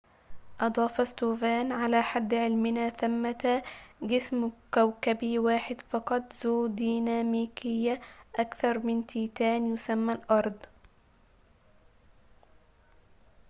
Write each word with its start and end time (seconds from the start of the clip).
أضاف 0.59 1.07
ستوفان 1.07 1.71
على 1.71 2.01
حد 2.03 2.33
علمنا 2.33 2.89
ثمة 2.89 3.61
جسم 4.01 4.51
كوكبي 4.73 5.39
واحد 5.39 5.81
فقط 5.81 6.33
ذو 6.43 6.67
ديناميكية 6.67 8.01
أكثر 8.35 8.79
من 8.79 9.07
تيتان 9.07 9.73
يُسمى 9.73 10.13
الأرض 10.13 10.57